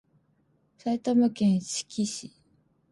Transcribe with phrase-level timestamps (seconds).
[0.79, 2.33] 埼玉県志木市